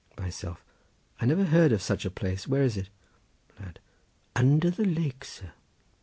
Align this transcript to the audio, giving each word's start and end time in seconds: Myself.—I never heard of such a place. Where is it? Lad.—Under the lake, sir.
Myself.—I 0.17 1.27
never 1.27 1.43
heard 1.43 1.71
of 1.71 1.83
such 1.83 2.05
a 2.05 2.09
place. 2.09 2.47
Where 2.47 2.63
is 2.63 2.75
it? 2.75 2.89
Lad.—Under 3.59 4.71
the 4.71 4.85
lake, 4.85 5.23
sir. 5.23 5.51